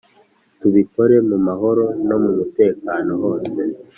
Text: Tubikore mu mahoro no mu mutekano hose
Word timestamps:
Tubikore 0.59 1.15
mu 1.29 1.37
mahoro 1.47 1.83
no 2.07 2.17
mu 2.23 2.31
mutekano 2.37 3.11
hose 3.23 3.59